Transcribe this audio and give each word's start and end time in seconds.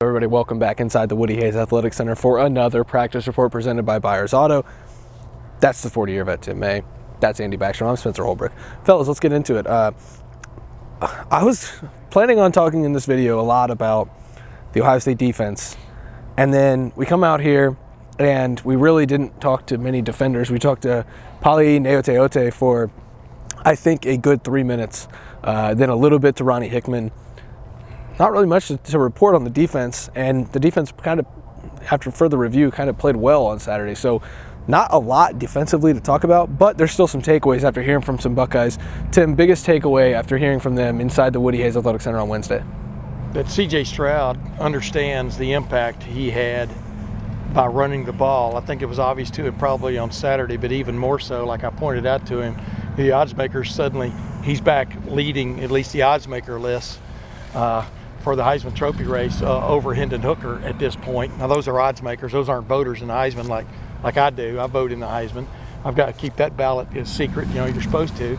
Everybody, 0.00 0.28
welcome 0.28 0.60
back 0.60 0.78
inside 0.78 1.08
the 1.08 1.16
Woody 1.16 1.34
Hayes 1.34 1.56
Athletic 1.56 1.92
Center 1.92 2.14
for 2.14 2.38
another 2.38 2.84
practice 2.84 3.26
report 3.26 3.50
presented 3.50 3.82
by 3.82 3.98
Buyers 3.98 4.32
Auto. 4.32 4.64
That's 5.58 5.82
the 5.82 5.90
40 5.90 6.12
year 6.12 6.24
vet, 6.24 6.40
Tim 6.40 6.60
May. 6.60 6.84
That's 7.18 7.40
Andy 7.40 7.56
Backstrom. 7.56 7.88
I'm 7.88 7.96
Spencer 7.96 8.22
Holbrook. 8.22 8.52
Fellas, 8.84 9.08
let's 9.08 9.18
get 9.18 9.32
into 9.32 9.56
it. 9.56 9.66
Uh, 9.66 9.90
I 11.32 11.42
was 11.42 11.72
planning 12.10 12.38
on 12.38 12.52
talking 12.52 12.84
in 12.84 12.92
this 12.92 13.06
video 13.06 13.40
a 13.40 13.42
lot 13.42 13.72
about 13.72 14.08
the 14.72 14.82
Ohio 14.82 15.00
State 15.00 15.18
defense, 15.18 15.76
and 16.36 16.54
then 16.54 16.92
we 16.94 17.04
come 17.04 17.24
out 17.24 17.40
here 17.40 17.76
and 18.20 18.60
we 18.60 18.76
really 18.76 19.04
didn't 19.04 19.40
talk 19.40 19.66
to 19.66 19.78
many 19.78 20.00
defenders. 20.00 20.48
We 20.48 20.60
talked 20.60 20.82
to 20.82 21.06
Palaie 21.40 21.80
Gaoteote 21.80 22.52
for, 22.52 22.88
I 23.64 23.74
think, 23.74 24.06
a 24.06 24.16
good 24.16 24.44
three 24.44 24.62
minutes, 24.62 25.08
uh, 25.42 25.74
then 25.74 25.88
a 25.88 25.96
little 25.96 26.20
bit 26.20 26.36
to 26.36 26.44
Ronnie 26.44 26.68
Hickman 26.68 27.10
not 28.18 28.32
really 28.32 28.46
much 28.46 28.68
to, 28.68 28.76
to, 28.76 28.98
report 28.98 29.34
on 29.34 29.44
the 29.44 29.50
defense, 29.50 30.10
and 30.14 30.46
the 30.52 30.60
defense 30.60 30.92
kind 30.92 31.20
of, 31.20 31.26
after 31.90 32.10
further 32.10 32.36
review, 32.36 32.70
kind 32.70 32.90
of 32.90 32.98
played 32.98 33.16
well 33.16 33.46
on 33.46 33.58
Saturday. 33.58 33.94
So, 33.94 34.22
not 34.66 34.92
a 34.92 34.98
lot 34.98 35.38
defensively 35.38 35.94
to 35.94 36.00
talk 36.00 36.24
about, 36.24 36.58
but 36.58 36.76
there's 36.76 36.92
still 36.92 37.06
some 37.06 37.22
takeaways 37.22 37.62
after 37.62 37.80
hearing 37.80 38.02
from 38.02 38.18
some 38.18 38.34
Buckeyes. 38.34 38.78
Tim, 39.10 39.34
biggest 39.34 39.66
takeaway 39.66 40.12
after 40.12 40.36
hearing 40.36 40.60
from 40.60 40.74
them 40.74 41.00
inside 41.00 41.32
the 41.32 41.40
Woody 41.40 41.58
Hayes 41.58 41.76
Athletic 41.76 42.02
Center 42.02 42.18
on 42.18 42.28
Wednesday? 42.28 42.62
That 43.32 43.46
CJ 43.46 43.86
Stroud 43.86 44.38
understands 44.58 45.38
the 45.38 45.54
impact 45.54 46.02
he 46.02 46.30
had 46.30 46.68
by 47.54 47.66
running 47.66 48.04
the 48.04 48.12
ball. 48.12 48.56
I 48.56 48.60
think 48.60 48.82
it 48.82 48.86
was 48.86 48.98
obvious 48.98 49.30
to 49.32 49.46
him 49.46 49.56
probably 49.56 49.96
on 49.96 50.10
Saturday, 50.10 50.58
but 50.58 50.70
even 50.70 50.98
more 50.98 51.18
so, 51.18 51.46
like 51.46 51.64
I 51.64 51.70
pointed 51.70 52.04
out 52.04 52.26
to 52.26 52.40
him, 52.40 52.56
the 52.96 53.12
odds 53.12 53.34
makers 53.34 53.74
suddenly 53.74 54.12
he's 54.42 54.60
back 54.60 54.92
leading 55.06 55.60
at 55.60 55.70
least 55.70 55.92
the 55.92 56.02
odds 56.02 56.28
maker 56.28 56.60
list. 56.60 56.98
Uh, 57.54 57.86
for 58.20 58.36
the 58.36 58.42
Heisman 58.42 58.74
Trophy 58.74 59.04
race 59.04 59.42
uh, 59.42 59.66
over 59.66 59.94
Hendon 59.94 60.22
Hooker 60.22 60.60
at 60.64 60.78
this 60.78 60.96
point. 60.96 61.36
Now 61.38 61.46
those 61.46 61.68
are 61.68 61.80
odds 61.80 62.02
makers; 62.02 62.32
those 62.32 62.48
aren't 62.48 62.66
voters 62.66 63.00
in 63.00 63.08
the 63.08 63.14
Heisman 63.14 63.48
like 63.48 63.66
like 64.02 64.16
I 64.16 64.30
do. 64.30 64.58
I 64.60 64.66
vote 64.66 64.92
in 64.92 65.00
the 65.00 65.06
Heisman. 65.06 65.46
I've 65.84 65.94
got 65.94 66.06
to 66.06 66.12
keep 66.12 66.36
that 66.36 66.56
ballot 66.56 66.88
as 66.96 67.12
secret. 67.12 67.48
You 67.48 67.54
know, 67.54 67.66
you're 67.66 67.82
supposed 67.82 68.16
to. 68.16 68.38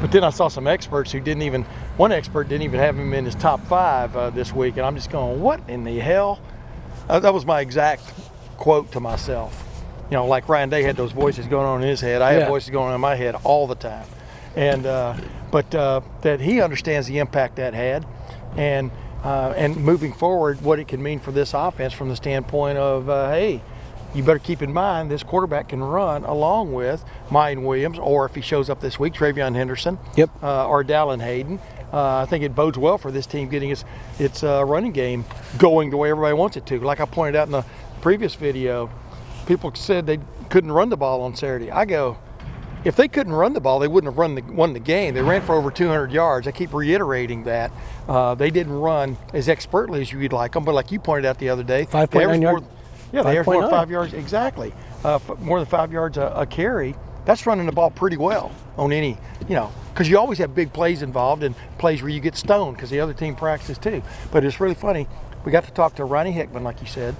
But 0.00 0.12
then 0.12 0.24
I 0.24 0.30
saw 0.30 0.48
some 0.48 0.66
experts 0.66 1.12
who 1.12 1.20
didn't 1.20 1.42
even. 1.42 1.64
One 1.96 2.12
expert 2.12 2.48
didn't 2.48 2.62
even 2.62 2.80
have 2.80 2.96
him 2.96 3.12
in 3.12 3.24
his 3.24 3.34
top 3.34 3.64
five 3.66 4.16
uh, 4.16 4.30
this 4.30 4.52
week, 4.52 4.76
and 4.76 4.86
I'm 4.86 4.94
just 4.94 5.10
going, 5.10 5.40
"What 5.40 5.60
in 5.68 5.84
the 5.84 5.98
hell?" 5.98 6.40
Uh, 7.08 7.18
that 7.20 7.34
was 7.34 7.44
my 7.44 7.60
exact 7.60 8.02
quote 8.56 8.92
to 8.92 9.00
myself. 9.00 9.64
You 10.10 10.16
know, 10.16 10.26
like 10.26 10.48
Ryan 10.48 10.70
Day 10.70 10.82
had 10.82 10.96
those 10.96 11.12
voices 11.12 11.46
going 11.46 11.66
on 11.66 11.82
in 11.82 11.88
his 11.88 12.00
head. 12.00 12.22
I 12.22 12.32
yeah. 12.32 12.38
have 12.40 12.48
voices 12.48 12.70
going 12.70 12.88
on 12.88 12.94
in 12.94 13.00
my 13.00 13.14
head 13.14 13.34
all 13.44 13.66
the 13.66 13.74
time. 13.74 14.06
And 14.56 14.86
uh, 14.86 15.16
but 15.50 15.74
uh, 15.74 16.00
that 16.22 16.40
he 16.40 16.60
understands 16.60 17.06
the 17.06 17.18
impact 17.18 17.56
that 17.56 17.74
had, 17.74 18.06
and 18.56 18.90
uh, 19.24 19.54
and 19.56 19.76
moving 19.76 20.12
forward, 20.12 20.60
what 20.60 20.78
it 20.78 20.88
can 20.88 21.02
mean 21.02 21.18
for 21.20 21.32
this 21.32 21.54
offense 21.54 21.92
from 21.92 22.08
the 22.08 22.16
standpoint 22.16 22.78
of, 22.78 23.08
uh, 23.08 23.30
hey, 23.30 23.62
you 24.14 24.22
better 24.22 24.38
keep 24.38 24.62
in 24.62 24.72
mind 24.72 25.10
this 25.10 25.22
quarterback 25.22 25.68
can 25.68 25.82
run 25.82 26.24
along 26.24 26.72
with 26.72 27.04
Miyan 27.28 27.62
Williams, 27.62 27.98
or 27.98 28.24
if 28.24 28.34
he 28.34 28.40
shows 28.40 28.70
up 28.70 28.80
this 28.80 28.98
week, 28.98 29.12
TreVeyon 29.12 29.54
Henderson, 29.54 29.98
yep, 30.16 30.30
uh, 30.42 30.66
or 30.66 30.82
Dallan 30.82 31.20
Hayden. 31.20 31.58
Uh, 31.92 32.18
I 32.18 32.26
think 32.26 32.44
it 32.44 32.54
bodes 32.54 32.78
well 32.78 32.98
for 32.98 33.10
this 33.10 33.26
team 33.26 33.48
getting 33.48 33.70
its 33.70 33.84
its 34.18 34.44
uh, 34.44 34.62
running 34.64 34.92
game 34.92 35.24
going 35.56 35.90
the 35.90 35.96
way 35.96 36.10
everybody 36.10 36.34
wants 36.34 36.56
it 36.56 36.66
to. 36.66 36.80
Like 36.80 37.00
I 37.00 37.06
pointed 37.06 37.36
out 37.36 37.48
in 37.48 37.52
the 37.52 37.64
previous 38.02 38.34
video, 38.34 38.90
people 39.46 39.74
said 39.74 40.06
they 40.06 40.20
couldn't 40.50 40.72
run 40.72 40.90
the 40.90 40.96
ball 40.96 41.22
on 41.22 41.34
Saturday. 41.34 41.70
I 41.70 41.84
go, 41.84 42.18
if 42.84 42.96
they 42.96 43.08
couldn't 43.08 43.32
run 43.32 43.52
the 43.52 43.60
ball, 43.60 43.78
they 43.78 43.88
wouldn't 43.88 44.12
have 44.12 44.18
run 44.18 44.34
the, 44.34 44.42
won 44.42 44.72
the 44.72 44.80
game. 44.80 45.14
They 45.14 45.22
ran 45.22 45.42
for 45.42 45.54
over 45.54 45.70
200 45.70 46.12
yards. 46.12 46.46
I 46.46 46.52
keep 46.52 46.72
reiterating 46.72 47.44
that. 47.44 47.72
Uh, 48.06 48.34
they 48.34 48.50
didn't 48.50 48.72
run 48.72 49.16
as 49.32 49.48
expertly 49.48 50.00
as 50.00 50.12
you'd 50.12 50.32
like 50.32 50.52
them, 50.52 50.64
but 50.64 50.74
like 50.74 50.92
you 50.92 51.00
pointed 51.00 51.26
out 51.26 51.38
the 51.38 51.48
other 51.48 51.62
day, 51.62 51.86
5.9 51.86 52.42
yards. 52.42 52.66
Yeah, 53.12 53.22
they 53.22 53.38
averaged 53.38 53.46
more 53.46 53.62
than 53.62 53.70
five 53.70 53.90
yards. 53.90 54.12
Exactly. 54.12 54.72
Uh, 55.02 55.18
more 55.38 55.58
than 55.58 55.66
five 55.66 55.92
yards 55.92 56.18
a, 56.18 56.26
a, 56.36 56.46
carry. 56.46 56.94
That's 57.24 57.46
running 57.46 57.66
the 57.66 57.72
ball 57.72 57.90
pretty 57.90 58.16
well 58.16 58.52
on 58.76 58.92
any, 58.92 59.16
you 59.48 59.54
know, 59.54 59.72
because 59.92 60.08
you 60.08 60.18
always 60.18 60.38
have 60.38 60.54
big 60.54 60.72
plays 60.72 61.02
involved 61.02 61.42
and 61.42 61.54
plays 61.78 62.02
where 62.02 62.10
you 62.10 62.20
get 62.20 62.36
stoned 62.36 62.76
because 62.76 62.90
the 62.90 63.00
other 63.00 63.14
team 63.14 63.34
practices 63.34 63.78
too. 63.78 64.02
But 64.30 64.44
it's 64.44 64.60
really 64.60 64.74
funny. 64.74 65.06
We 65.44 65.52
got 65.52 65.64
to 65.64 65.70
talk 65.70 65.94
to 65.96 66.04
Ronnie 66.04 66.32
Hickman, 66.32 66.64
like 66.64 66.80
you 66.80 66.86
said, 66.86 67.14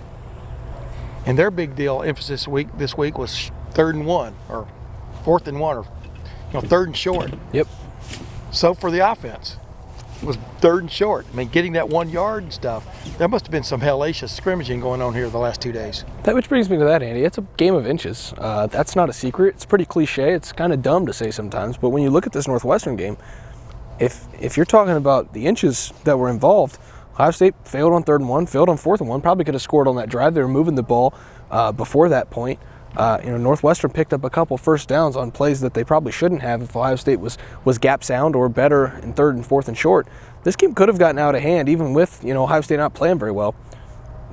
and 1.25 1.39
their 1.39 1.51
big 1.51 1.75
deal 1.75 2.03
emphasis 2.03 2.49
week 2.49 2.69
this 2.77 2.97
week 2.97 3.17
was 3.17 3.51
third 3.71 3.95
and 3.95 4.07
one 4.07 4.35
or 4.49 4.67
fourth 5.25 5.47
and 5.49 5.61
one 5.61 5.79
or 5.79 5.85
you 6.49 6.55
know 6.55 6.61
third 6.61 6.89
and 6.89 6.97
short. 6.97 7.33
Yep. 7.53 7.67
So 8.51 8.75
for 8.75 8.91
the 8.91 9.11
offense, 9.11 9.57
it 10.23 10.27
was 10.27 10.37
third 10.61 10.83
and 10.83 10.91
short. 10.91 11.27
I 11.33 11.37
mean, 11.37 11.49
getting 11.49 11.73
that 11.75 11.89
one 11.89 12.09
yard 12.09 12.43
and 12.45 12.53
stuff. 12.53 12.87
There 13.19 13.29
must 13.29 13.47
have 13.47 13.53
been 13.53 13.63
some 13.63 13.81
hellacious 13.81 14.31
scrimmaging 14.31 14.81
going 14.81 15.01
on 15.01 15.15
here 15.15 15.29
the 15.29 15.39
last 15.39 15.61
two 15.61 15.73
days. 15.73 16.05
That 16.25 16.35
which 16.35 16.49
brings 16.49 16.69
me 16.69 16.77
to 16.79 16.85
that, 16.85 17.03
Andy. 17.03 17.23
It's 17.23 17.39
a 17.39 17.47
game 17.57 17.75
of 17.75 17.87
inches. 17.87 18.35
Uh, 18.39 18.67
that's 18.67 18.97
not 18.97 19.09
a 19.09 19.13
secret. 19.13 19.55
It's 19.55 19.65
pretty 19.65 19.85
cliche. 19.85 20.33
It's 20.33 20.53
kind 20.53 20.73
of 20.73 20.83
dumb 20.83 21.07
to 21.07 21.13
say 21.13 21.31
sometimes, 21.31 21.77
but 21.77 21.91
when 21.91 22.03
you 22.03 22.11
look 22.11 22.27
at 22.27 22.33
this 22.33 22.49
Northwestern 22.49 22.97
game, 22.97 23.17
if 23.99 24.27
if 24.41 24.57
you're 24.57 24.67
talking 24.67 24.97
about 24.97 25.35
the 25.35 25.47
inches 25.47 25.93
that 26.05 26.19
were 26.19 26.29
involved, 26.31 26.79
Ohio 27.15 27.31
State 27.31 27.55
failed 27.65 27.93
on 27.93 28.03
third 28.03 28.21
and 28.21 28.31
one, 28.31 28.47
failed 28.47 28.69
on 28.69 28.77
fourth 28.77 29.01
and 29.01 29.09
one. 29.09 29.21
Probably 29.21 29.45
could 29.45 29.55
have 29.55 29.63
scored 29.63 29.89
on 29.89 29.97
that 29.97 30.09
drive. 30.09 30.35
They 30.35 30.41
were 30.41 30.49
moving 30.49 30.75
the 30.75 30.83
ball 30.83 31.15
uh, 31.51 31.73
before 31.73 32.09
that 32.09 32.31
point. 32.31 32.61
Uh, 32.99 33.21
you 33.23 33.31
know, 33.31 33.37
Northwestern 33.37 33.93
picked 33.93 34.13
up 34.13 34.25
a 34.25 34.31
couple 34.31 34.59
first 34.59 34.89
downs 34.89 35.15
on 35.15 35.31
plays 35.31 35.61
that 35.61 35.73
they 35.73 35.85
probably 35.85 36.11
shouldn't 36.11 36.43
have 36.43 36.63
if 36.63 36.75
Ohio 36.75 36.97
State 36.97 37.21
was 37.21 37.39
was 37.65 37.79
gap 37.79 38.03
sound 38.03 38.35
or 38.35 38.49
better 38.49 38.99
in 39.05 39.13
third 39.13 39.37
and 39.37 39.47
fourth 39.47 39.69
and 39.69 39.79
short. 39.79 40.09
This 40.43 40.57
game 40.57 40.75
could 40.75 40.89
have 40.89 40.99
gotten 40.99 41.17
out 41.17 41.37
of 41.37 41.41
hand, 41.41 41.69
even 41.69 41.95
with 41.95 42.21
you 42.25 42.35
know 42.35 42.43
Ohio 42.43 42.61
State 42.61 42.79
not 42.79 42.95
playing 42.95 43.21
very 43.21 43.31
well. 43.31 43.55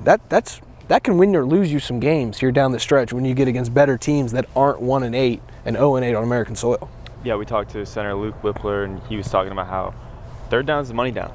That 0.02 0.28
that's 0.28 0.60
that 0.88 1.04
can 1.04 1.16
win 1.16 1.34
or 1.36 1.46
lose 1.46 1.72
you 1.72 1.78
some 1.78 2.00
games 2.00 2.38
here 2.38 2.50
down 2.50 2.72
the 2.72 2.80
stretch 2.80 3.12
when 3.12 3.24
you 3.24 3.34
get 3.34 3.46
against 3.46 3.72
better 3.72 3.96
teams 3.96 4.32
that 4.32 4.48
aren't 4.56 4.80
one 4.80 5.04
and 5.04 5.14
eight 5.14 5.42
and 5.64 5.76
zero 5.76 5.94
and 5.94 6.04
eight 6.04 6.16
on 6.16 6.24
American 6.24 6.56
soil. 6.56 6.90
Yeah, 7.22 7.36
we 7.36 7.44
talked 7.44 7.70
to 7.70 7.86
center 7.86 8.14
Luke 8.14 8.40
Wypler, 8.42 8.84
and 8.84 9.00
he 9.08 9.16
was 9.16 9.28
talking 9.28 9.52
about 9.52 9.68
how 9.68 9.94
third 10.50 10.66
down 10.66 10.82
is 10.82 10.88
the 10.88 10.94
money 10.94 11.12
down. 11.12 11.32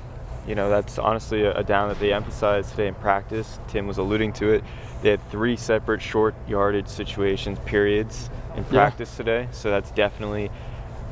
You 0.47 0.55
know, 0.55 0.69
that's 0.69 0.97
honestly 0.97 1.43
a, 1.43 1.55
a 1.57 1.63
down 1.63 1.89
that 1.89 1.99
they 1.99 2.13
emphasized 2.13 2.71
today 2.71 2.87
in 2.87 2.95
practice. 2.95 3.59
Tim 3.67 3.87
was 3.87 3.97
alluding 3.97 4.33
to 4.33 4.49
it. 4.49 4.63
They 5.01 5.09
had 5.09 5.31
three 5.31 5.55
separate 5.55 6.01
short 6.01 6.35
yardage 6.47 6.87
situations, 6.87 7.59
periods 7.65 8.29
in 8.55 8.63
practice 8.65 9.11
yeah. 9.13 9.17
today. 9.17 9.47
So 9.51 9.69
that's 9.69 9.91
definitely 9.91 10.49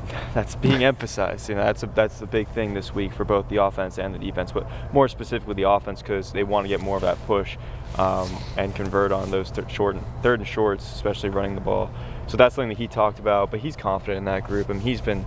that's 0.33 0.55
being 0.55 0.83
emphasized. 0.83 1.49
You 1.49 1.55
know, 1.55 1.63
that's 1.63 1.83
a, 1.83 1.87
that's 1.87 2.19
the 2.19 2.25
big 2.25 2.47
thing 2.49 2.73
this 2.73 2.93
week 2.93 3.13
for 3.13 3.25
both 3.25 3.49
the 3.49 3.57
offense 3.57 3.97
and 3.97 4.13
the 4.13 4.19
defense, 4.19 4.51
but 4.51 4.67
more 4.93 5.07
specifically 5.07 5.55
the 5.55 5.69
offense 5.69 6.01
because 6.01 6.31
they 6.31 6.43
want 6.43 6.65
to 6.65 6.69
get 6.69 6.81
more 6.81 6.95
of 6.97 7.01
that 7.03 7.23
push 7.25 7.57
um, 7.97 8.29
and 8.57 8.75
convert 8.75 9.11
on 9.11 9.31
those 9.31 9.51
th- 9.51 9.69
short 9.69 9.97
third 10.21 10.39
and 10.39 10.47
shorts, 10.47 10.91
especially 10.93 11.29
running 11.29 11.55
the 11.55 11.61
ball. 11.61 11.91
So 12.27 12.37
that's 12.37 12.55
something 12.55 12.69
that 12.69 12.77
he 12.77 12.87
talked 12.87 13.19
about. 13.19 13.51
But 13.51 13.59
he's 13.59 13.75
confident 13.75 14.17
in 14.19 14.25
that 14.25 14.43
group, 14.43 14.69
I 14.69 14.73
and 14.73 14.79
mean, 14.79 14.87
he's 14.87 15.01
been 15.01 15.25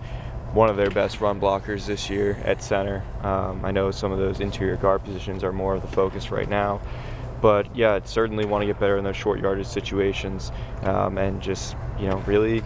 one 0.52 0.68
of 0.68 0.76
their 0.76 0.90
best 0.90 1.20
run 1.20 1.40
blockers 1.40 1.86
this 1.86 2.10
year 2.10 2.38
at 2.44 2.62
center. 2.62 3.02
Um, 3.22 3.64
I 3.64 3.70
know 3.70 3.90
some 3.90 4.12
of 4.12 4.18
those 4.18 4.40
interior 4.40 4.76
guard 4.76 5.02
positions 5.02 5.42
are 5.44 5.52
more 5.52 5.74
of 5.74 5.82
the 5.82 5.88
focus 5.88 6.30
right 6.30 6.48
now. 6.48 6.80
But 7.40 7.74
yeah, 7.74 7.94
I'd 7.94 8.06
certainly 8.06 8.44
want 8.44 8.62
to 8.62 8.66
get 8.66 8.78
better 8.78 8.96
in 8.98 9.04
those 9.04 9.16
short 9.16 9.40
yardage 9.40 9.66
situations 9.66 10.52
um, 10.82 11.18
and 11.18 11.42
just, 11.42 11.74
you 11.98 12.06
know, 12.06 12.18
really 12.18 12.62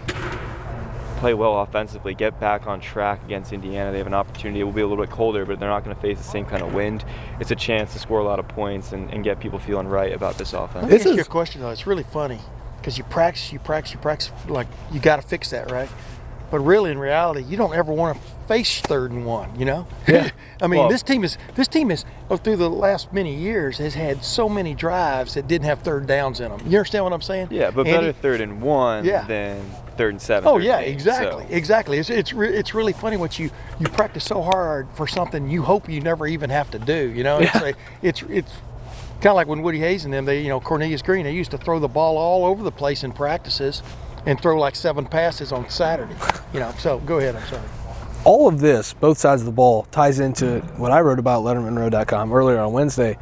play 1.17 1.33
well 1.33 1.63
offensively, 1.63 2.15
get 2.15 2.39
back 2.41 2.67
on 2.67 2.79
track 2.79 3.25
against 3.25 3.53
Indiana. 3.53 3.91
They 3.91 3.99
have 3.99 4.07
an 4.07 4.13
opportunity. 4.15 4.61
It 4.61 4.65
will 4.65 4.73
be 4.73 4.83
a 4.83 4.87
little 4.87 5.03
bit 5.03 5.11
colder, 5.11 5.47
but 5.47 5.59
they're 5.59 5.71
not 5.71 5.83
going 5.83 5.97
to 5.97 6.03
face 6.03 6.19
the 6.19 6.25
same 6.25 6.45
kind 6.45 6.63
of 6.63 6.75
wind. 6.75 7.07
It's 7.41 7.51
a 7.51 7.57
chance 7.57 7.95
to 7.95 7.99
score 7.99 8.19
a 8.19 8.25
lot 8.25 8.39
of 8.39 8.47
points 8.49 8.93
and, 8.93 9.11
and 9.11 9.25
get 9.25 9.41
people 9.41 9.59
feeling 9.59 9.89
right 9.89 10.13
about 10.13 10.37
this 10.37 10.53
offense. 10.53 10.89
This 10.89 11.07
is 11.07 11.13
ask 11.13 11.19
you 11.19 11.25
question, 11.25 11.63
though. 11.63 11.71
It's 11.71 11.87
really 11.87 12.03
funny 12.03 12.41
because 12.79 12.99
you 12.99 13.05
practice, 13.05 13.53
you 13.53 13.59
practice, 13.59 13.95
you 13.95 13.99
practice. 13.99 14.31
Like, 14.47 14.67
you 14.93 15.01
got 15.01 15.17
to 15.17 15.23
fix 15.23 15.51
that, 15.51 15.71
right? 15.71 15.89
But 16.51 16.61
really, 16.61 16.91
in 16.91 16.99
reality, 16.99 17.43
you 17.43 17.57
don't 17.57 17.75
ever 17.75 17.93
want 17.93 18.17
to 18.17 18.23
face 18.47 18.81
third 18.81 19.11
and 19.11 19.27
one. 19.27 19.59
You 19.59 19.65
know. 19.65 19.87
Yeah. 20.07 20.31
I 20.63 20.69
mean, 20.69 20.81
well, 20.81 20.89
this 20.89 21.03
team 21.03 21.25
is 21.25 21.37
this 21.57 21.67
team 21.67 21.91
is 21.91 22.05
oh, 22.31 22.37
through 22.37 22.57
the 22.57 22.71
last 22.71 23.13
many 23.13 23.35
years 23.35 23.79
has 23.79 23.95
had 23.95 24.25
so 24.25 24.49
many 24.49 24.73
drives 24.73 25.35
that 25.35 25.49
didn't 25.49 25.67
have 25.67 25.81
third 25.81 26.07
downs 26.07 26.39
in 26.39 26.49
them. 26.51 26.61
You 26.61 26.79
understand 26.79 27.05
what 27.05 27.13
I'm 27.13 27.23
saying? 27.23 27.49
Yeah, 27.51 27.71
but 27.73 27.87
Andy? 27.87 27.99
better 27.99 28.13
third 28.13 28.41
and 28.41 28.63
one 28.63 29.05
yeah. 29.05 29.25
than 29.25 29.69
third 29.97 30.15
and 30.15 30.23
seven. 30.23 30.49
Oh 30.49 30.59
yeah, 30.59 30.79
eight, 30.79 30.93
exactly, 30.93 31.45
so. 31.45 31.53
exactly. 31.53 31.99
It's 31.99 32.09
it's 32.09 32.33
re- 32.33 32.57
it's 32.57 32.73
really 32.73 32.93
funny 32.93 33.17
what 33.17 33.39
you 33.39 33.51
you 33.81 33.89
practice 33.89 34.25
so 34.25 34.43
hard 34.43 34.89
for 34.95 35.07
something 35.07 35.51
you 35.51 35.63
hope 35.63 35.89
you 35.89 36.01
never 36.01 36.27
even 36.27 36.51
have 36.51 36.71
to 36.71 36.79
do. 36.79 37.11
You 37.11 37.25
know, 37.25 37.41
yeah. 37.41 37.65
it's 37.65 37.79
it's 38.03 38.23
it's 38.31 38.53
kind 39.17 39.27
of 39.27 39.35
like 39.35 39.49
when 39.49 39.63
Woody 39.63 39.81
Hayes 39.81 40.05
and 40.05 40.15
them, 40.15 40.25
they 40.25 40.41
you 40.41 40.49
know 40.49 40.61
Cornelius 40.61 41.03
Greene, 41.03 41.25
they 41.25 41.35
used 41.35 41.51
to 41.51 41.59
throw 41.59 41.79
the 41.81 41.89
ball 41.89 42.17
all 42.17 42.47
over 42.47 42.63
the 42.63 42.73
place 42.73 43.03
in 43.03 43.13
practices 43.13 43.83
and 44.27 44.41
throw 44.41 44.59
like 44.59 44.77
seven 44.77 45.07
passes 45.07 45.53
on 45.53 45.71
Saturday. 45.71 46.17
You 46.53 46.61
know, 46.61 46.73
so 46.79 46.99
go 47.01 47.19
ahead. 47.19 47.37
I'm 47.37 47.47
sorry. 47.47 47.69
All 48.25 48.49
of 48.49 48.61
this, 48.61 48.93
both 48.93 49.19
sides 49.19 49.43
of 49.43 49.47
the 49.47 49.53
ball, 49.53 49.85
ties 49.85 50.19
into 50.19 50.61
what 50.77 50.91
I 50.91 51.01
wrote 51.01 51.21
about 51.21 51.45
LettermanRow.com 51.45 52.33
earlier 52.33 52.59
on 52.59 52.73
Wednesday. 52.73 53.17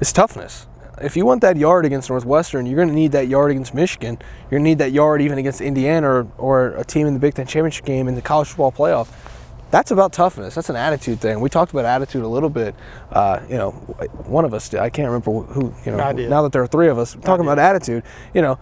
It's 0.00 0.12
toughness. 0.12 0.66
If 1.00 1.16
you 1.16 1.24
want 1.26 1.40
that 1.40 1.56
yard 1.56 1.86
against 1.86 2.10
Northwestern, 2.10 2.66
you're 2.66 2.76
going 2.76 2.88
to 2.88 2.94
need 2.94 3.12
that 3.12 3.26
yard 3.26 3.50
against 3.50 3.74
Michigan. 3.74 4.18
You're 4.42 4.58
going 4.58 4.64
to 4.64 4.68
need 4.70 4.78
that 4.78 4.92
yard 4.92 5.22
even 5.22 5.38
against 5.38 5.60
Indiana 5.60 6.08
or, 6.08 6.28
or 6.38 6.66
a 6.76 6.84
team 6.84 7.06
in 7.06 7.14
the 7.14 7.20
Big 7.20 7.34
Ten 7.34 7.46
championship 7.46 7.84
game 7.84 8.06
in 8.06 8.14
the 8.14 8.22
college 8.22 8.48
football 8.48 8.70
playoff. 8.70 9.08
that's 9.70 9.90
about 9.90 10.12
toughness. 10.12 10.54
That's 10.54 10.68
an 10.70 10.76
attitude 10.76 11.20
thing. 11.20 11.40
We 11.40 11.48
talked 11.48 11.72
about 11.72 11.84
attitude 11.84 12.22
a 12.22 12.28
little 12.28 12.50
bit. 12.50 12.76
Uh, 13.10 13.40
you 13.48 13.56
know, 13.56 13.72
one 14.26 14.44
of 14.44 14.54
us 14.54 14.68
did. 14.68 14.80
I 14.80 14.90
can't 14.90 15.08
remember 15.08 15.52
who. 15.52 15.74
You 15.84 15.92
know, 15.96 15.98
I 15.98 16.12
did. 16.12 16.30
now 16.30 16.42
that 16.42 16.52
there 16.52 16.62
are 16.62 16.68
three 16.68 16.88
of 16.88 16.98
us 16.98 17.16
talking 17.22 17.44
about 17.44 17.58
attitude. 17.58 18.04
You 18.34 18.42
know, 18.42 18.58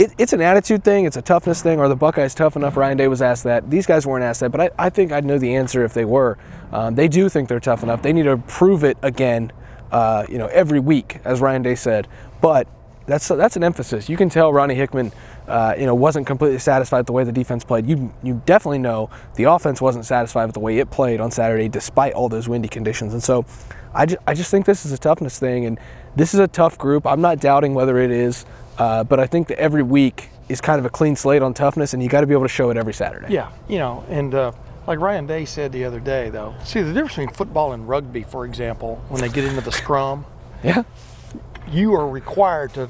it, 0.00 0.14
it's 0.16 0.32
an 0.32 0.40
attitude 0.40 0.82
thing. 0.82 1.04
It's 1.04 1.18
a 1.18 1.22
toughness 1.22 1.62
thing. 1.62 1.78
Are 1.78 1.88
the 1.88 1.94
Buckeyes 1.94 2.34
tough 2.34 2.56
enough? 2.56 2.76
Ryan 2.76 2.96
Day 2.96 3.06
was 3.06 3.20
asked 3.20 3.44
that. 3.44 3.70
These 3.70 3.84
guys 3.84 4.06
weren't 4.06 4.24
asked 4.24 4.40
that, 4.40 4.50
but 4.50 4.60
I, 4.60 4.70
I 4.78 4.90
think 4.90 5.12
I'd 5.12 5.26
know 5.26 5.38
the 5.38 5.54
answer 5.54 5.84
if 5.84 5.92
they 5.92 6.06
were. 6.06 6.38
Um, 6.72 6.94
they 6.94 7.06
do 7.06 7.28
think 7.28 7.50
they're 7.50 7.60
tough 7.60 7.82
enough. 7.82 8.00
They 8.00 8.14
need 8.14 8.22
to 8.22 8.38
prove 8.38 8.82
it 8.82 8.96
again. 9.02 9.52
Uh, 9.92 10.24
you 10.28 10.38
know, 10.38 10.46
every 10.46 10.78
week, 10.78 11.18
as 11.24 11.40
Ryan 11.40 11.62
Day 11.62 11.74
said. 11.74 12.06
But 12.40 12.68
that's 13.06 13.26
that's 13.26 13.56
an 13.56 13.64
emphasis. 13.64 14.08
You 14.08 14.16
can 14.16 14.30
tell 14.30 14.52
Ronnie 14.52 14.76
Hickman, 14.76 15.12
uh, 15.48 15.74
you 15.76 15.84
know, 15.84 15.96
wasn't 15.96 16.28
completely 16.28 16.60
satisfied 16.60 16.98
with 16.98 17.06
the 17.06 17.12
way 17.12 17.24
the 17.24 17.32
defense 17.32 17.64
played. 17.64 17.86
You 17.86 18.14
you 18.22 18.40
definitely 18.46 18.78
know 18.78 19.10
the 19.34 19.44
offense 19.44 19.82
wasn't 19.82 20.06
satisfied 20.06 20.46
with 20.46 20.54
the 20.54 20.60
way 20.60 20.78
it 20.78 20.90
played 20.90 21.20
on 21.20 21.32
Saturday, 21.32 21.68
despite 21.68 22.12
all 22.14 22.28
those 22.28 22.48
windy 22.48 22.68
conditions. 22.68 23.12
And 23.12 23.22
so, 23.22 23.44
I 23.94 24.06
I 24.28 24.34
just 24.34 24.50
think 24.50 24.64
this 24.64 24.86
is 24.86 24.92
a 24.92 24.98
toughness 24.98 25.40
thing, 25.40 25.66
and 25.66 25.78
this 26.14 26.34
is 26.34 26.40
a 26.40 26.48
tough 26.48 26.78
group. 26.78 27.04
I'm 27.04 27.20
not 27.20 27.40
doubting 27.40 27.74
whether 27.74 27.98
it 27.98 28.12
is, 28.12 28.46
uh, 28.80 29.04
but 29.04 29.20
I 29.20 29.26
think 29.26 29.48
that 29.48 29.58
every 29.60 29.82
week 29.84 30.30
is 30.48 30.60
kind 30.60 30.78
of 30.80 30.84
a 30.86 30.90
clean 30.90 31.14
slate 31.14 31.42
on 31.42 31.54
toughness, 31.54 31.94
and 31.94 32.02
you 32.02 32.08
got 32.08 32.22
to 32.22 32.26
be 32.26 32.32
able 32.32 32.42
to 32.44 32.48
show 32.48 32.70
it 32.70 32.76
every 32.76 32.94
Saturday. 32.94 33.32
Yeah, 33.32 33.52
you 33.68 33.78
know, 33.78 34.04
and 34.08 34.34
uh, 34.34 34.52
like 34.86 34.98
Ryan 34.98 35.26
Day 35.26 35.44
said 35.44 35.70
the 35.70 35.84
other 35.84 36.00
day, 36.00 36.30
though, 36.30 36.54
see 36.64 36.80
the 36.82 36.92
difference 36.92 37.12
between 37.12 37.28
football 37.28 37.72
and 37.72 37.88
rugby, 37.88 38.24
for 38.24 38.44
example, 38.44 39.00
when 39.08 39.20
they 39.20 39.28
get 39.28 39.44
into 39.44 39.60
the 39.60 39.70
scrum, 39.72 40.24
Yeah. 40.64 40.82
you 41.70 41.94
are 41.94 42.08
required 42.08 42.72
to 42.74 42.88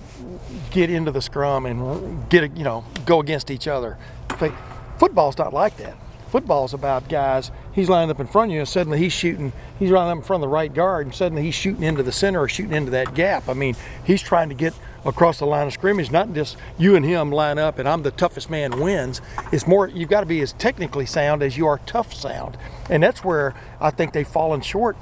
get 0.70 0.88
into 0.90 1.10
the 1.10 1.20
scrum 1.20 1.66
and 1.66 2.28
get, 2.30 2.44
a, 2.44 2.48
you 2.48 2.64
know, 2.64 2.84
go 3.04 3.20
against 3.20 3.50
each 3.50 3.68
other. 3.68 3.98
But 4.38 4.52
football's 4.98 5.36
not 5.38 5.52
like 5.52 5.76
that. 5.78 5.96
Football's 6.30 6.72
about 6.74 7.08
guys. 7.08 7.50
He's 7.72 7.88
lined 7.88 8.10
up 8.10 8.20
in 8.20 8.28
front 8.28 8.50
of 8.50 8.54
you, 8.54 8.60
and 8.60 8.68
suddenly 8.68 8.98
he's 8.98 9.12
shooting. 9.12 9.52
He's 9.80 9.90
running 9.90 10.12
up 10.12 10.18
in 10.18 10.22
front 10.22 10.42
of 10.44 10.48
the 10.48 10.52
right 10.54 10.72
guard, 10.72 11.06
and 11.06 11.14
suddenly 11.14 11.42
he's 11.42 11.56
shooting 11.56 11.82
into 11.82 12.04
the 12.04 12.12
center 12.12 12.40
or 12.40 12.48
shooting 12.48 12.72
into 12.72 12.92
that 12.92 13.14
gap. 13.14 13.48
I 13.48 13.54
mean, 13.54 13.74
he's 14.04 14.22
trying 14.22 14.48
to 14.48 14.54
get 14.54 14.72
across 15.04 15.38
the 15.38 15.46
line 15.46 15.66
of 15.66 15.72
scrimmage, 15.72 16.10
not 16.10 16.32
just 16.32 16.56
you 16.78 16.96
and 16.96 17.04
him 17.04 17.30
line 17.30 17.58
up 17.58 17.78
and 17.78 17.88
I'm 17.88 18.02
the 18.02 18.10
toughest 18.10 18.50
man 18.50 18.80
wins. 18.80 19.20
It's 19.52 19.66
more 19.66 19.88
you've 19.88 20.08
got 20.08 20.20
to 20.20 20.26
be 20.26 20.40
as 20.40 20.52
technically 20.52 21.06
sound 21.06 21.42
as 21.42 21.56
you 21.56 21.66
are 21.66 21.78
tough 21.86 22.12
sound, 22.12 22.56
and 22.88 23.02
that's 23.02 23.24
where 23.24 23.54
I 23.80 23.90
think 23.90 24.12
they've 24.12 24.26
fallen 24.26 24.60
short 24.60 24.96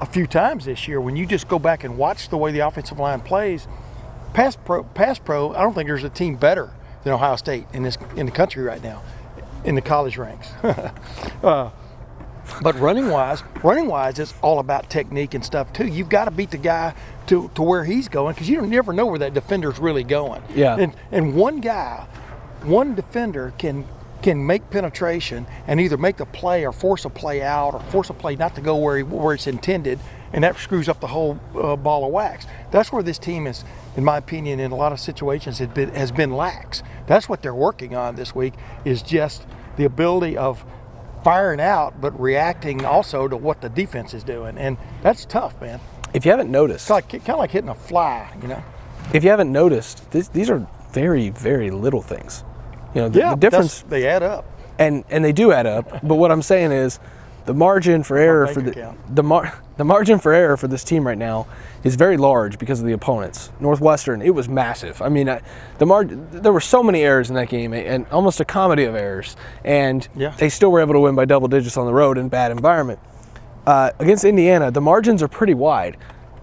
a 0.00 0.06
few 0.06 0.26
times 0.26 0.64
this 0.64 0.88
year. 0.88 1.00
When 1.00 1.16
you 1.16 1.26
just 1.26 1.48
go 1.48 1.58
back 1.58 1.84
and 1.84 1.96
watch 1.96 2.28
the 2.28 2.36
way 2.36 2.52
the 2.52 2.60
offensive 2.60 2.98
line 2.98 3.20
plays, 3.20 3.68
pass 4.32 4.56
pro, 4.56 4.82
pass 4.82 5.18
pro, 5.18 5.54
I 5.54 5.62
don't 5.62 5.74
think 5.74 5.88
there's 5.88 6.04
a 6.04 6.10
team 6.10 6.36
better 6.36 6.70
than 7.04 7.12
Ohio 7.12 7.36
State 7.36 7.66
in 7.72 7.82
this 7.82 7.96
in 8.16 8.26
the 8.26 8.32
country 8.32 8.62
right 8.62 8.82
now, 8.82 9.02
in 9.64 9.74
the 9.74 9.82
college 9.82 10.16
ranks. 10.16 10.50
uh, 11.42 11.70
but 12.62 12.78
running 12.78 13.08
wise, 13.08 13.42
running 13.62 13.86
wise, 13.86 14.18
it's 14.18 14.34
all 14.42 14.58
about 14.58 14.90
technique 14.90 15.34
and 15.34 15.44
stuff 15.44 15.72
too. 15.72 15.86
You've 15.86 16.08
got 16.08 16.26
to 16.26 16.30
beat 16.30 16.50
the 16.50 16.58
guy 16.58 16.94
to, 17.26 17.50
to 17.54 17.62
where 17.62 17.84
he's 17.84 18.08
going 18.08 18.34
because 18.34 18.48
you 18.48 18.56
don't 18.56 18.70
never 18.70 18.92
know 18.92 19.06
where 19.06 19.18
that 19.18 19.34
defender's 19.34 19.78
really 19.78 20.04
going. 20.04 20.42
Yeah. 20.54 20.76
And 20.76 20.94
and 21.10 21.34
one 21.34 21.60
guy, 21.60 22.06
one 22.62 22.94
defender 22.94 23.52
can 23.58 23.86
can 24.22 24.46
make 24.46 24.70
penetration 24.70 25.46
and 25.66 25.78
either 25.78 25.98
make 25.98 26.16
the 26.16 26.24
play 26.24 26.64
or 26.64 26.72
force 26.72 27.04
a 27.04 27.10
play 27.10 27.42
out 27.42 27.74
or 27.74 27.80
force 27.90 28.08
a 28.08 28.14
play 28.14 28.34
not 28.36 28.54
to 28.54 28.62
go 28.62 28.74
where 28.74 28.96
he, 28.96 29.02
where 29.02 29.34
it's 29.34 29.46
intended, 29.46 29.98
and 30.32 30.42
that 30.42 30.56
screws 30.56 30.88
up 30.88 31.00
the 31.00 31.08
whole 31.08 31.38
uh, 31.54 31.76
ball 31.76 32.06
of 32.06 32.10
wax. 32.10 32.46
That's 32.70 32.90
where 32.90 33.02
this 33.02 33.18
team 33.18 33.46
is, 33.46 33.64
in 33.96 34.04
my 34.04 34.16
opinion, 34.16 34.60
in 34.60 34.72
a 34.72 34.76
lot 34.76 34.92
of 34.92 35.00
situations, 35.00 35.58
has 35.58 35.68
been, 35.68 35.90
has 35.90 36.10
been 36.10 36.32
lax. 36.32 36.82
That's 37.06 37.28
what 37.28 37.42
they're 37.42 37.54
working 37.54 37.94
on 37.94 38.16
this 38.16 38.34
week 38.34 38.54
is 38.84 39.02
just 39.02 39.46
the 39.76 39.84
ability 39.84 40.38
of 40.38 40.64
firing 41.24 41.60
out, 41.60 42.00
but 42.00 42.18
reacting 42.20 42.84
also 42.84 43.26
to 43.26 43.36
what 43.36 43.60
the 43.62 43.68
defense 43.68 44.14
is 44.14 44.22
doing, 44.22 44.58
and 44.58 44.76
that's 45.02 45.24
tough, 45.24 45.58
man. 45.60 45.80
If 46.12 46.24
you 46.24 46.30
haven't 46.30 46.50
noticed, 46.50 46.84
It's 46.84 46.90
like 46.90 47.08
kind 47.08 47.30
of 47.30 47.38
like 47.38 47.50
hitting 47.50 47.70
a 47.70 47.74
fly, 47.74 48.28
you 48.40 48.46
know. 48.48 48.62
if 49.12 49.24
you 49.24 49.30
haven't 49.30 49.50
noticed, 49.50 50.08
this, 50.12 50.28
these 50.28 50.50
are 50.50 50.64
very, 50.92 51.30
very 51.30 51.70
little 51.70 52.02
things. 52.02 52.44
You 52.94 53.00
know, 53.02 53.08
the, 53.08 53.18
Yeah, 53.18 53.30
the 53.30 53.36
difference, 53.36 53.82
they 53.88 54.06
add 54.06 54.22
up. 54.22 54.44
and 54.78 55.02
and 55.10 55.24
they 55.24 55.32
do 55.32 55.50
add 55.50 55.66
up. 55.66 55.88
but 56.06 56.14
what 56.16 56.30
I'm 56.30 56.42
saying 56.42 56.70
is, 56.72 57.00
the 57.46 57.54
margin 57.54 58.02
for 58.02 58.16
error 58.16 58.46
for 58.46 58.60
the 58.62 58.70
account. 58.70 59.14
the 59.16 59.22
mar- 59.22 59.60
the 59.76 59.84
margin 59.84 60.18
for 60.18 60.32
error 60.32 60.56
for 60.56 60.68
this 60.68 60.84
team 60.84 61.06
right 61.06 61.18
now 61.18 61.46
is 61.82 61.94
very 61.96 62.16
large 62.16 62.58
because 62.58 62.80
of 62.80 62.86
the 62.86 62.92
opponents. 62.92 63.50
Northwestern, 63.60 64.22
it 64.22 64.30
was 64.34 64.48
massive. 64.48 65.02
I 65.02 65.08
mean, 65.08 65.28
I, 65.28 65.40
the 65.78 65.86
margin 65.86 66.26
there 66.30 66.52
were 66.52 66.60
so 66.60 66.82
many 66.82 67.02
errors 67.02 67.28
in 67.28 67.34
that 67.36 67.48
game, 67.48 67.72
and 67.74 68.06
almost 68.10 68.40
a 68.40 68.44
comedy 68.44 68.84
of 68.84 68.94
errors, 68.94 69.36
and 69.64 70.06
Yeah. 70.16 70.30
they 70.38 70.48
still 70.48 70.70
were 70.72 70.80
able 70.80 70.94
to 70.94 71.00
win 71.00 71.14
by 71.14 71.24
double 71.24 71.48
digits 71.48 71.76
on 71.76 71.86
the 71.86 71.92
road 71.94 72.18
in 72.18 72.28
bad 72.28 72.50
environment. 72.50 72.98
Uh, 73.66 73.90
against 73.98 74.24
Indiana, 74.24 74.70
the 74.70 74.80
margins 74.80 75.22
are 75.22 75.28
pretty 75.28 75.54
wide, 75.54 75.96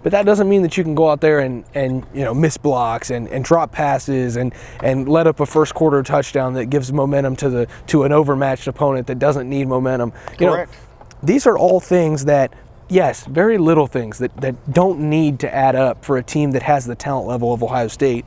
but 0.03 0.12
that 0.12 0.25
doesn't 0.25 0.50
mean 0.50 0.63
that 0.63 0.75
you 0.75 0.83
can 0.83 0.95
go 0.95 1.09
out 1.09 1.21
there 1.21 1.39
and, 1.39 1.63
and 1.75 2.03
you 2.13 2.24
know 2.24 2.33
miss 2.33 2.57
blocks 2.57 3.12
and, 3.12 3.27
and 3.30 3.45
drop 3.45 3.71
passes 3.71 4.36
and, 4.36 4.53
and 4.83 5.07
let 5.07 5.25
up 5.27 5.39
a 5.39 5.45
first 5.45 5.74
quarter 5.75 6.01
touchdown 6.03 6.53
that 6.56 6.65
gives 6.65 6.92
momentum 6.92 7.36
to 7.38 7.50
the 7.50 7.68
to 7.88 8.03
an 8.03 8.12
overmatched 8.12 8.68
opponent 8.68 9.06
that 9.07 9.19
doesn't 9.19 9.48
need 9.50 9.68
momentum. 9.68 10.12
You 10.39 10.48
know, 10.48 10.53
Correct. 10.53 10.75
These 11.24 11.46
are 11.46 11.58
all 11.58 11.80
things 11.80 12.26
that 12.26 12.54
yes, 12.92 13.26
very 13.26 13.58
little 13.58 13.88
things 13.88 14.20
that, 14.20 14.36
that 14.42 14.74
don't 14.74 15.00
need 15.00 15.40
to 15.40 15.54
add 15.54 15.76
up 15.76 16.04
for 16.04 16.18
a 16.18 16.24
team 16.24 16.52
that 16.52 16.62
has 16.62 16.86
the 16.86 16.96
talent 16.96 17.28
level 17.28 17.54
of 17.54 17.64
Ohio 17.64 17.88
State. 17.88 18.26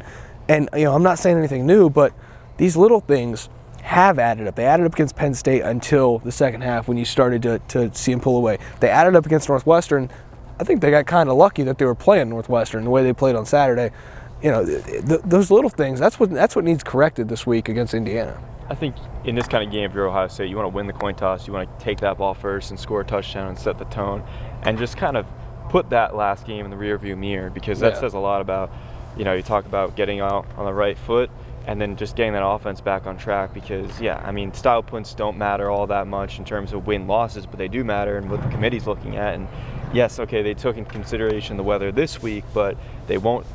And 0.48 0.68
you 0.74 0.84
know, 0.84 0.94
I'm 0.94 1.02
not 1.02 1.18
saying 1.18 1.36
anything 1.36 1.66
new, 1.66 1.90
but 1.90 2.12
these 2.56 2.76
little 2.76 3.00
things 3.00 3.48
have 3.82 4.18
added 4.18 4.48
up. 4.48 4.56
They 4.56 4.64
added 4.64 4.86
up 4.86 4.94
against 4.94 5.14
Penn 5.14 5.34
State 5.34 5.60
until 5.60 6.18
the 6.20 6.32
second 6.32 6.62
half 6.62 6.88
when 6.88 6.96
you 6.96 7.04
started 7.04 7.42
to, 7.42 7.58
to 7.68 7.94
see 7.94 8.12
them 8.12 8.20
pull 8.20 8.36
away. 8.38 8.58
They 8.80 8.88
added 8.88 9.14
up 9.14 9.26
against 9.26 9.48
Northwestern. 9.48 10.10
I 10.58 10.64
think 10.64 10.80
they 10.80 10.90
got 10.90 11.06
kind 11.06 11.28
of 11.28 11.36
lucky 11.36 11.62
that 11.64 11.76
they 11.76 11.84
were 11.84 11.94
playing 11.94 12.30
Northwestern 12.30 12.84
the 12.84 12.90
way 12.90 13.02
they 13.02 13.12
played 13.12 13.36
on 13.36 13.44
Saturday. 13.44 13.94
You 14.42 14.50
know, 14.50 14.64
th- 14.64 14.84
th- 14.84 15.20
those 15.24 15.50
little 15.50 15.70
things. 15.70 16.00
That's 16.00 16.18
what 16.18 16.30
that's 16.30 16.56
what 16.56 16.64
needs 16.64 16.82
corrected 16.82 17.28
this 17.28 17.46
week 17.46 17.68
against 17.68 17.92
Indiana. 17.92 18.40
I 18.68 18.74
think 18.74 18.94
in 19.24 19.34
this 19.34 19.46
kind 19.46 19.64
of 19.64 19.70
game, 19.70 19.84
if 19.84 19.94
you're 19.94 20.08
Ohio 20.08 20.28
State, 20.28 20.48
you 20.48 20.56
want 20.56 20.70
to 20.70 20.74
win 20.74 20.86
the 20.86 20.92
coin 20.92 21.14
toss. 21.14 21.46
You 21.46 21.52
want 21.52 21.78
to 21.78 21.84
take 21.84 22.00
that 22.00 22.16
ball 22.18 22.34
first 22.34 22.70
and 22.70 22.80
score 22.80 23.02
a 23.02 23.04
touchdown 23.04 23.48
and 23.48 23.58
set 23.58 23.78
the 23.78 23.84
tone, 23.86 24.22
and 24.62 24.78
just 24.78 24.96
kind 24.96 25.16
of 25.16 25.26
put 25.68 25.90
that 25.90 26.14
last 26.16 26.46
game 26.46 26.64
in 26.64 26.70
the 26.70 26.76
rearview 26.76 27.16
mirror 27.16 27.50
because 27.50 27.80
that 27.80 27.94
Yeah. 27.94 28.00
says 28.00 28.14
a 28.14 28.18
lot 28.18 28.40
about, 28.40 28.70
you 29.16 29.24
know, 29.24 29.34
you 29.34 29.42
talk 29.42 29.66
about 29.66 29.96
getting 29.96 30.20
out 30.20 30.46
on 30.56 30.64
the 30.66 30.72
right 30.72 30.96
foot 30.96 31.30
and 31.66 31.80
then 31.80 31.96
just 31.96 32.14
getting 32.14 32.34
that 32.34 32.46
offense 32.46 32.80
back 32.82 33.06
on 33.06 33.16
track 33.16 33.52
because 33.54 34.00
yeah, 34.00 34.22
I 34.24 34.30
mean 34.32 34.52
style 34.52 34.82
points 34.82 35.14
don't 35.14 35.38
matter 35.38 35.70
all 35.70 35.86
that 35.86 36.06
much 36.06 36.38
in 36.38 36.44
terms 36.44 36.72
of 36.74 36.86
win 36.86 37.06
losses, 37.06 37.46
but 37.46 37.58
they 37.58 37.68
do 37.68 37.82
matter 37.84 38.18
and 38.18 38.30
what 38.30 38.42
the 38.42 38.48
committee's 38.50 38.86
looking 38.86 39.16
at. 39.16 39.34
And 39.34 39.48
yes, 39.92 40.18
okay, 40.20 40.42
they 40.42 40.54
took 40.54 40.76
into 40.76 40.90
consideration 40.90 41.56
the 41.56 41.62
weather 41.62 41.90
this 41.90 42.22
week, 42.22 42.44
but 42.52 42.76
they 43.06 43.16
won't 43.18 43.46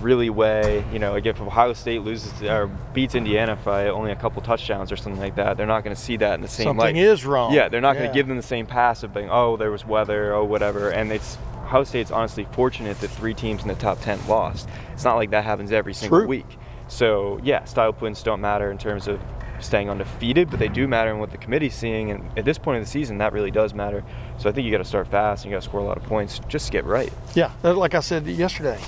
really 0.00 0.30
weigh, 0.30 0.84
you 0.92 0.98
know, 0.98 1.12
like 1.12 1.26
if 1.26 1.40
Ohio 1.40 1.72
State 1.72 2.02
loses 2.02 2.42
or 2.42 2.66
beats 2.92 3.14
Indiana 3.14 3.56
by 3.64 3.88
only 3.88 4.12
a 4.12 4.16
couple 4.16 4.42
touchdowns 4.42 4.92
or 4.92 4.96
something 4.96 5.20
like 5.20 5.36
that, 5.36 5.56
they're 5.56 5.66
not 5.66 5.84
going 5.84 5.94
to 5.94 6.00
see 6.00 6.16
that 6.18 6.34
in 6.34 6.40
the 6.40 6.48
same 6.48 6.64
Something 6.64 6.96
light. 6.96 6.96
is 6.96 7.24
wrong. 7.24 7.52
Yeah, 7.52 7.68
they're 7.68 7.80
not 7.80 7.96
going 7.96 8.08
to 8.08 8.14
give 8.14 8.26
them 8.26 8.36
the 8.36 8.42
same 8.42 8.66
pass 8.66 9.02
of 9.02 9.14
being, 9.14 9.28
oh, 9.30 9.56
there 9.56 9.70
was 9.70 9.84
weather, 9.84 10.34
oh, 10.34 10.44
whatever. 10.44 10.90
And 10.90 11.10
it's 11.12 11.38
Ohio 11.64 11.84
State's 11.84 12.10
honestly 12.10 12.46
fortunate 12.52 13.00
that 13.00 13.08
three 13.08 13.34
teams 13.34 13.62
in 13.62 13.68
the 13.68 13.74
top 13.74 14.00
10 14.00 14.26
lost. 14.28 14.68
It's 14.92 15.04
not 15.04 15.16
like 15.16 15.30
that 15.30 15.44
happens 15.44 15.72
every 15.72 15.94
single 15.94 16.20
True. 16.20 16.28
week. 16.28 16.46
So, 16.88 17.40
yeah, 17.42 17.64
style 17.64 17.92
points 17.92 18.22
don't 18.22 18.40
matter 18.40 18.70
in 18.70 18.78
terms 18.78 19.08
of 19.08 19.20
staying 19.60 19.88
undefeated, 19.88 20.50
but 20.50 20.58
they 20.58 20.68
do 20.68 20.86
matter 20.86 21.10
in 21.10 21.18
what 21.18 21.30
the 21.30 21.38
committee's 21.38 21.74
seeing. 21.74 22.10
And 22.10 22.38
at 22.38 22.44
this 22.44 22.58
point 22.58 22.78
of 22.78 22.84
the 22.84 22.90
season, 22.90 23.18
that 23.18 23.32
really 23.32 23.50
does 23.50 23.72
matter. 23.72 24.04
So 24.38 24.50
I 24.50 24.52
think 24.52 24.66
you 24.66 24.70
got 24.70 24.78
to 24.78 24.84
start 24.84 25.08
fast 25.08 25.44
and 25.44 25.50
you 25.50 25.56
got 25.56 25.62
to 25.62 25.68
score 25.68 25.80
a 25.80 25.84
lot 25.84 25.96
of 25.96 26.02
points 26.02 26.40
just 26.48 26.66
to 26.66 26.72
get 26.72 26.84
right. 26.84 27.12
Yeah, 27.34 27.50
uh, 27.64 27.72
like 27.74 27.94
I 27.94 28.00
said 28.00 28.26
yesterday, 28.26 28.78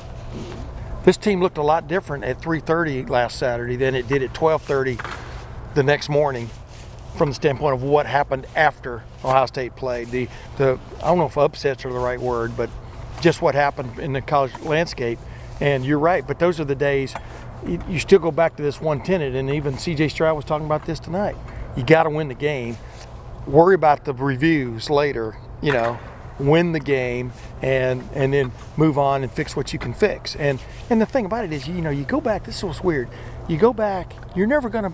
this 1.06 1.16
team 1.16 1.40
looked 1.40 1.56
a 1.56 1.62
lot 1.62 1.88
different 1.88 2.24
at 2.24 2.42
3:30 2.42 3.08
last 3.08 3.38
Saturday 3.38 3.76
than 3.76 3.94
it 3.94 4.06
did 4.06 4.22
at 4.22 4.34
12:30 4.34 5.00
the 5.72 5.82
next 5.82 6.10
morning, 6.10 6.50
from 7.16 7.30
the 7.30 7.34
standpoint 7.34 7.74
of 7.74 7.82
what 7.82 8.04
happened 8.04 8.46
after 8.54 9.04
Ohio 9.24 9.46
State 9.46 9.74
played. 9.74 10.10
The 10.10 10.28
the 10.58 10.78
I 11.02 11.06
don't 11.06 11.16
know 11.16 11.26
if 11.26 11.38
upsets 11.38 11.86
are 11.86 11.92
the 11.92 11.98
right 11.98 12.20
word, 12.20 12.54
but 12.58 12.68
just 13.22 13.40
what 13.40 13.54
happened 13.54 13.98
in 13.98 14.12
the 14.12 14.20
college 14.20 14.52
landscape. 14.60 15.18
And 15.58 15.86
you're 15.86 15.98
right, 15.98 16.26
but 16.26 16.38
those 16.38 16.60
are 16.60 16.66
the 16.66 16.74
days. 16.74 17.14
You, 17.66 17.80
you 17.88 17.98
still 17.98 18.18
go 18.18 18.30
back 18.30 18.56
to 18.56 18.62
this 18.62 18.78
one 18.78 19.02
tenet, 19.02 19.34
and 19.34 19.48
even 19.48 19.78
C.J. 19.78 20.08
Stroud 20.08 20.36
was 20.36 20.44
talking 20.44 20.66
about 20.66 20.84
this 20.84 21.00
tonight. 21.00 21.34
You 21.74 21.82
got 21.82 22.02
to 22.02 22.10
win 22.10 22.28
the 22.28 22.34
game 22.34 22.76
worry 23.46 23.74
about 23.74 24.04
the 24.04 24.12
reviews 24.12 24.90
later, 24.90 25.36
you 25.62 25.72
know, 25.72 25.98
win 26.38 26.72
the 26.72 26.80
game 26.80 27.32
and 27.62 28.02
and 28.14 28.32
then 28.32 28.52
move 28.76 28.98
on 28.98 29.22
and 29.22 29.32
fix 29.32 29.56
what 29.56 29.72
you 29.72 29.78
can 29.78 29.94
fix. 29.94 30.36
And 30.36 30.60
and 30.90 31.00
the 31.00 31.06
thing 31.06 31.24
about 31.24 31.44
it 31.44 31.52
is, 31.52 31.66
you 31.68 31.80
know, 31.80 31.90
you 31.90 32.04
go 32.04 32.20
back, 32.20 32.44
this 32.44 32.62
was 32.62 32.82
weird. 32.82 33.08
You 33.48 33.56
go 33.56 33.72
back, 33.72 34.12
you're 34.34 34.46
never 34.46 34.68
gonna 34.68 34.92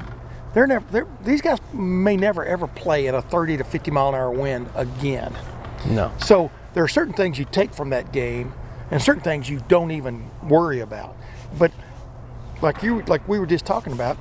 they're 0.54 0.66
never 0.66 0.84
they're, 0.90 1.06
these 1.24 1.40
guys 1.40 1.58
may 1.72 2.16
never 2.16 2.44
ever 2.44 2.66
play 2.66 3.08
at 3.08 3.14
a 3.14 3.22
30 3.22 3.58
to 3.58 3.64
50 3.64 3.90
mile 3.90 4.10
an 4.10 4.14
hour 4.14 4.30
wind 4.30 4.68
again. 4.74 5.34
No. 5.86 6.12
So 6.18 6.50
there 6.74 6.84
are 6.84 6.88
certain 6.88 7.14
things 7.14 7.38
you 7.38 7.44
take 7.44 7.72
from 7.72 7.90
that 7.90 8.12
game 8.12 8.52
and 8.90 9.00
certain 9.00 9.22
things 9.22 9.48
you 9.48 9.62
don't 9.68 9.90
even 9.90 10.30
worry 10.42 10.80
about. 10.80 11.16
But 11.58 11.72
like 12.60 12.82
you 12.82 13.02
like 13.02 13.26
we 13.28 13.38
were 13.38 13.46
just 13.46 13.66
talking 13.66 13.92
about, 13.92 14.16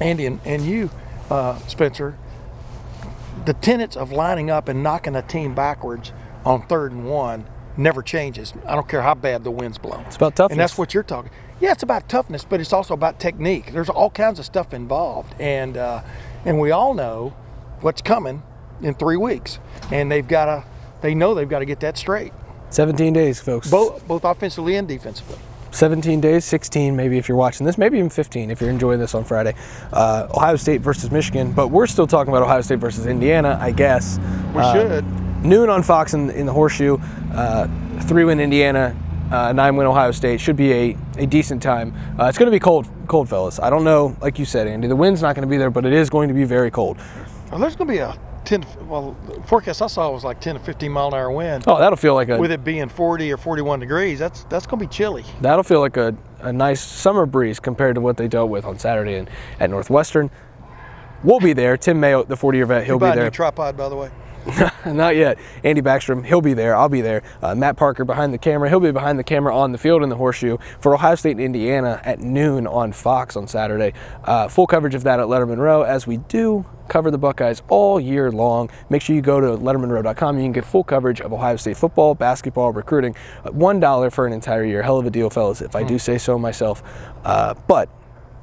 Andy 0.00 0.26
and, 0.26 0.40
and 0.44 0.62
you, 0.62 0.90
uh, 1.30 1.58
Spencer, 1.68 2.16
the 3.44 3.54
tenets 3.54 3.96
of 3.96 4.12
lining 4.12 4.50
up 4.50 4.68
and 4.68 4.82
knocking 4.82 5.14
a 5.16 5.22
team 5.22 5.54
backwards 5.54 6.12
on 6.44 6.66
third 6.66 6.92
and 6.92 7.06
one 7.08 7.46
never 7.76 8.02
changes. 8.02 8.52
I 8.66 8.74
don't 8.74 8.88
care 8.88 9.02
how 9.02 9.14
bad 9.14 9.44
the 9.44 9.50
wind's 9.50 9.78
blowing. 9.78 10.04
It's 10.06 10.16
about 10.16 10.36
toughness. 10.36 10.52
And 10.52 10.60
that's 10.60 10.76
what 10.76 10.92
you're 10.94 11.02
talking. 11.02 11.30
Yeah, 11.60 11.72
it's 11.72 11.82
about 11.82 12.08
toughness, 12.08 12.44
but 12.44 12.60
it's 12.60 12.72
also 12.72 12.92
about 12.94 13.18
technique. 13.20 13.72
There's 13.72 13.88
all 13.88 14.10
kinds 14.10 14.38
of 14.38 14.44
stuff 14.44 14.74
involved, 14.74 15.34
and 15.40 15.76
uh, 15.76 16.02
and 16.44 16.58
we 16.60 16.70
all 16.72 16.92
know 16.92 17.34
what's 17.80 18.02
coming 18.02 18.42
in 18.82 18.94
three 18.94 19.16
weeks, 19.16 19.58
and 19.92 20.10
they've 20.10 20.26
got 20.26 20.46
to. 20.46 20.64
They 21.00 21.14
know 21.14 21.34
they've 21.34 21.48
got 21.48 21.60
to 21.60 21.64
get 21.64 21.80
that 21.80 21.96
straight, 21.96 22.32
17 22.70 23.12
days, 23.12 23.40
folks. 23.40 23.70
both 23.70 24.06
both 24.06 24.24
offensively 24.24 24.76
and 24.76 24.86
defensively. 24.88 25.38
17 25.72 26.20
days, 26.20 26.44
16 26.44 26.94
maybe 26.94 27.16
if 27.16 27.28
you're 27.30 27.38
watching 27.38 27.64
this, 27.64 27.78
maybe 27.78 27.96
even 27.96 28.10
15 28.10 28.50
if 28.50 28.60
you're 28.60 28.68
enjoying 28.68 29.00
this 29.00 29.14
on 29.14 29.24
Friday. 29.24 29.54
Uh, 29.90 30.26
Ohio 30.30 30.56
State 30.56 30.82
versus 30.82 31.10
Michigan, 31.10 31.50
but 31.52 31.68
we're 31.68 31.86
still 31.86 32.06
talking 32.06 32.30
about 32.30 32.42
Ohio 32.42 32.60
State 32.60 32.78
versus 32.78 33.06
Indiana, 33.06 33.56
I 33.58 33.70
guess. 33.72 34.18
We 34.54 34.60
Uh, 34.60 34.72
should. 34.74 35.04
Noon 35.42 35.68
on 35.68 35.82
Fox 35.82 36.14
in, 36.14 36.30
in 36.30 36.46
the 36.46 36.52
Horseshoe. 36.52 36.98
Uh, 37.32 37.68
three 38.02 38.24
win 38.24 38.38
Indiana, 38.40 38.96
uh, 39.30 39.52
nine 39.52 39.76
win 39.76 39.86
Ohio 39.86 40.12
State. 40.12 40.40
Should 40.40 40.56
be 40.56 40.72
a, 40.72 40.96
a 41.18 41.26
decent 41.26 41.62
time. 41.62 41.94
Uh, 42.18 42.26
it's 42.26 42.38
going 42.38 42.46
to 42.46 42.54
be 42.54 42.60
cold, 42.60 42.88
cold, 43.08 43.28
fellas. 43.28 43.58
I 43.58 43.70
don't 43.70 43.84
know, 43.84 44.16
like 44.20 44.38
you 44.38 44.44
said, 44.44 44.66
Andy. 44.66 44.88
The 44.88 44.96
wind's 44.96 45.22
not 45.22 45.34
going 45.34 45.46
to 45.46 45.50
be 45.50 45.56
there, 45.56 45.70
but 45.70 45.84
it 45.84 45.92
is 45.92 46.10
going 46.10 46.28
to 46.28 46.34
be 46.34 46.44
very 46.44 46.70
cold. 46.70 46.98
Well, 47.50 47.60
there's 47.60 47.76
going 47.76 47.88
to 47.88 47.92
be 47.92 47.98
a 47.98 48.16
10. 48.44 48.64
Well, 48.88 49.16
the 49.26 49.42
forecast 49.42 49.82
I 49.82 49.86
saw 49.88 50.10
was 50.10 50.24
like 50.24 50.40
10 50.40 50.56
to 50.56 50.60
15 50.60 50.90
mile 50.90 51.08
an 51.08 51.14
hour 51.14 51.30
wind. 51.30 51.64
Oh, 51.66 51.78
that'll 51.78 51.96
feel 51.96 52.14
like 52.14 52.28
a 52.28 52.38
With 52.38 52.52
it 52.52 52.64
being 52.64 52.88
40 52.88 53.32
or 53.32 53.36
41 53.36 53.80
degrees, 53.80 54.18
that's 54.18 54.44
that's 54.44 54.66
going 54.66 54.80
to 54.80 54.86
be 54.86 54.92
chilly. 54.92 55.24
that'll 55.40 55.62
feel 55.64 55.80
like 55.80 55.96
a, 55.96 56.16
a 56.40 56.52
nice 56.52 56.80
summer 56.80 57.26
breeze 57.26 57.58
compared 57.60 57.94
to 57.96 58.00
what 58.00 58.16
they 58.16 58.28
dealt 58.28 58.50
with 58.50 58.64
on 58.64 58.78
Saturday 58.78 59.14
in, 59.14 59.28
at 59.60 59.70
Northwestern. 59.70 60.30
We'll 61.24 61.40
be 61.40 61.52
there. 61.52 61.76
Tim 61.76 62.00
Mayo, 62.00 62.24
the 62.24 62.36
40 62.36 62.58
year 62.58 62.66
vet, 62.66 62.84
he'll 62.84 62.98
be 62.98 63.10
there. 63.12 63.30
tripod, 63.30 63.76
by 63.76 63.88
the 63.88 63.96
way. 63.96 64.10
Not 64.86 65.16
yet. 65.16 65.38
Andy 65.62 65.82
Backstrom, 65.82 66.24
he'll 66.24 66.40
be 66.40 66.54
there. 66.54 66.74
I'll 66.74 66.88
be 66.88 67.00
there. 67.00 67.22
Uh, 67.40 67.54
Matt 67.54 67.76
Parker 67.76 68.04
behind 68.04 68.34
the 68.34 68.38
camera. 68.38 68.68
He'll 68.68 68.80
be 68.80 68.90
behind 68.90 69.18
the 69.18 69.24
camera 69.24 69.56
on 69.56 69.72
the 69.72 69.78
field 69.78 70.02
in 70.02 70.08
the 70.08 70.16
horseshoe 70.16 70.58
for 70.80 70.94
Ohio 70.94 71.14
State 71.14 71.32
and 71.32 71.40
Indiana 71.40 72.00
at 72.04 72.20
noon 72.20 72.66
on 72.66 72.92
Fox 72.92 73.36
on 73.36 73.46
Saturday. 73.46 73.92
Uh, 74.24 74.48
full 74.48 74.66
coverage 74.66 74.94
of 74.94 75.04
that 75.04 75.20
at 75.20 75.26
Letterman 75.26 75.58
Row 75.58 75.82
as 75.82 76.06
we 76.06 76.16
do 76.16 76.64
cover 76.88 77.10
the 77.10 77.18
Buckeyes 77.18 77.62
all 77.68 78.00
year 78.00 78.30
long. 78.30 78.70
Make 78.90 79.02
sure 79.02 79.14
you 79.16 79.22
go 79.22 79.40
to 79.40 79.46
lettermanrow.com. 79.62 80.36
You 80.36 80.44
can 80.44 80.52
get 80.52 80.64
full 80.64 80.84
coverage 80.84 81.20
of 81.20 81.32
Ohio 81.32 81.56
State 81.56 81.76
football, 81.76 82.14
basketball, 82.14 82.72
recruiting. 82.72 83.14
Uh, 83.44 83.50
$1 83.50 84.12
for 84.12 84.26
an 84.26 84.32
entire 84.32 84.64
year. 84.64 84.82
Hell 84.82 84.98
of 84.98 85.06
a 85.06 85.10
deal, 85.10 85.30
fellas, 85.30 85.62
if 85.62 85.76
I 85.76 85.84
do 85.84 85.98
say 85.98 86.18
so 86.18 86.38
myself. 86.38 86.82
Uh, 87.24 87.54
but 87.66 87.88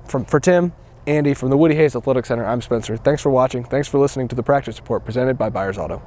from 0.06 0.26
for 0.26 0.40
Tim, 0.40 0.74
Andy 1.10 1.34
from 1.34 1.50
the 1.50 1.58
Woody 1.58 1.74
Hayes 1.74 1.96
Athletic 1.96 2.28
Center, 2.28 2.46
I'm 2.46 2.62
Spencer. 2.62 2.96
Thanks 2.96 3.24
for 3.24 3.32
watching. 3.32 3.64
Thanks 3.64 3.88
for 3.88 3.98
listening 3.98 4.28
to 4.28 4.36
the 4.36 4.44
practice 4.44 4.78
report 4.78 5.04
presented 5.04 5.40
by 5.40 5.50
Buyers 5.50 5.76
Auto. 5.76 6.04